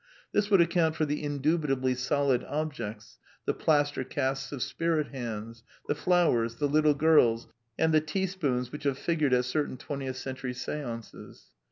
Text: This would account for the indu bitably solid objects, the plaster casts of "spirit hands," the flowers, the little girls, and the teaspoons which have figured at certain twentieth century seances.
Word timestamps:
This 0.31 0.49
would 0.49 0.61
account 0.61 0.95
for 0.95 1.05
the 1.05 1.23
indu 1.23 1.59
bitably 1.59 1.95
solid 1.95 2.43
objects, 2.45 3.19
the 3.45 3.53
plaster 3.53 4.03
casts 4.03 4.51
of 4.51 4.63
"spirit 4.63 5.09
hands," 5.09 5.61
the 5.87 5.93
flowers, 5.93 6.55
the 6.55 6.67
little 6.67 6.95
girls, 6.95 7.45
and 7.77 7.93
the 7.93 8.01
teaspoons 8.01 8.71
which 8.71 8.85
have 8.85 8.97
figured 8.97 9.31
at 9.31 9.45
certain 9.45 9.77
twentieth 9.77 10.17
century 10.17 10.55
seances. 10.55 11.49